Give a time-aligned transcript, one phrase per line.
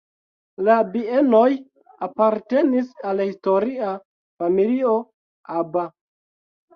[0.67, 1.49] La bienoj
[2.07, 3.91] apartenis al historia
[4.45, 4.95] familio
[5.61, 5.85] "Aba".